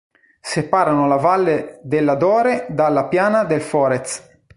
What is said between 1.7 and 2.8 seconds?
della Dore